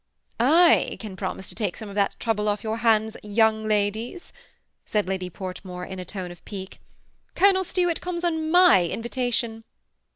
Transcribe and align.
^ 0.39 0.43
I 0.43 0.97
can 0.99 1.15
promise 1.15 1.47
to 1.49 1.53
take 1.53 1.77
some 1.77 1.87
of 1.87 1.93
that 1.93 2.15
trouble 2.19 2.47
off 2.49 2.63
your 2.63 2.75
THE 2.77 2.81
SEMI 2.81 2.95
ATTACHED 2.95 3.13
COUPLE. 3.21 3.29
129 3.29 3.53
hands, 3.53 3.63
young 3.63 3.69
ladies," 3.69 4.33
said 4.83 5.07
Lady 5.07 5.29
Portmore, 5.29 5.87
in 5.87 5.99
a 5.99 6.05
tone 6.05 6.31
of 6.31 6.43
pique." 6.43 6.79
Colonel 7.35 7.63
Stuart 7.63 8.01
comes 8.01 8.23
on 8.23 8.49
my 8.49 8.83
invitation." 8.87 9.63